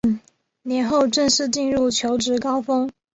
[0.63, 2.89] 年后正式进入求职高峰